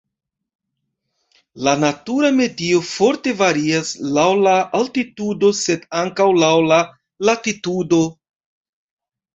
La 1.67 1.73
natura 1.81 2.31
medio 2.39 2.81
forte 2.93 3.35
varias 3.43 3.93
laŭ 4.17 4.27
la 4.49 4.57
altitudo 4.81 5.55
sed 5.61 5.89
ankaŭ 6.03 6.31
laŭ 6.47 6.53
la 6.75 6.85
latitudo. 7.31 8.05